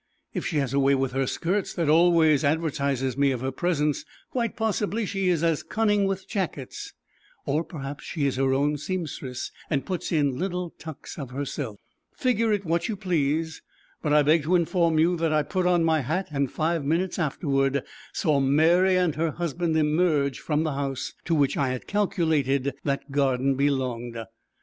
If 0.33 0.47
she 0.47 0.57
has 0.57 0.73
a 0.73 0.79
way 0.79 0.95
with 0.95 1.11
her 1.11 1.27
skirts 1.27 1.75
that 1.75 1.87
always 1.87 2.43
advertises 2.43 3.15
me 3.15 3.29
of 3.29 3.41
her 3.41 3.51
presence, 3.51 4.03
quite 4.31 4.55
possibly 4.57 5.05
she 5.05 5.29
is 5.29 5.43
as 5.43 5.61
cunning 5.61 6.05
with 6.05 6.27
jackets. 6.27 6.93
Or 7.45 7.63
perhaps 7.63 8.03
she 8.03 8.25
is 8.25 8.37
her 8.37 8.51
own 8.51 8.77
seamstress, 8.79 9.51
and 9.69 9.85
puts 9.85 10.11
in 10.11 10.39
little 10.39 10.71
tucks 10.71 11.19
of 11.19 11.29
herself. 11.29 11.79
Figure 12.17 12.51
it 12.51 12.65
what 12.65 12.87
you 12.87 12.95
please; 12.95 13.61
but 14.01 14.11
I 14.11 14.23
beg 14.23 14.41
to 14.45 14.55
inform 14.55 14.97
you 14.97 15.15
that 15.17 15.31
I 15.31 15.43
put 15.43 15.67
on 15.67 15.83
my 15.83 16.01
hat 16.01 16.29
and 16.31 16.51
five 16.51 16.83
minutes 16.83 17.19
afterward 17.19 17.83
saw 18.11 18.39
Mary 18.39 18.95
and 18.95 19.13
her 19.13 19.29
husband 19.29 19.77
emerge 19.77 20.39
from 20.39 20.63
the 20.63 20.73
house 20.73 21.13
to 21.25 21.35
which 21.35 21.57
I 21.57 21.69
had 21.69 21.85
calculated 21.85 22.73
that 22.85 23.11
garden 23.11 23.53
belonged. 23.53 24.17